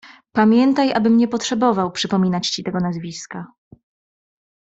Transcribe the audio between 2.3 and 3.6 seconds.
ci tego nazwiska."